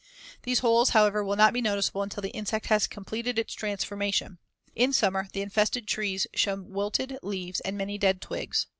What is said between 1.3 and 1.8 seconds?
not be